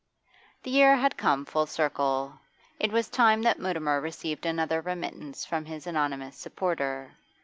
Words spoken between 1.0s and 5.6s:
come full circle; it was time that Mutimer received another remittance